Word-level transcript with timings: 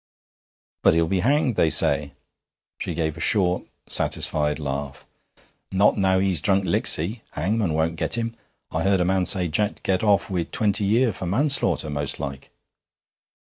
'But 0.81 0.95
he'll 0.95 1.05
be 1.05 1.19
hanged, 1.19 1.57
they 1.57 1.69
say.' 1.69 2.13
She 2.79 2.95
gave 2.95 3.17
a 3.17 3.19
short, 3.19 3.67
satisfied 3.87 4.57
laugh. 4.57 5.05
'Not 5.71 5.95
now 5.95 6.17
he's 6.17 6.41
drunk 6.41 6.65
Licksy 6.65 7.21
hangman 7.33 7.73
won't 7.75 7.97
get 7.97 8.17
him. 8.17 8.33
I 8.71 8.81
heard 8.81 8.99
a 8.99 9.05
man 9.05 9.27
say 9.27 9.47
Jack 9.47 9.75
'd 9.75 9.83
get 9.83 10.01
off 10.01 10.27
wi' 10.27 10.45
twenty 10.51 10.85
year 10.85 11.11
for 11.11 11.27
manslaughter, 11.27 11.91
most 11.91 12.19
like.' 12.19 12.49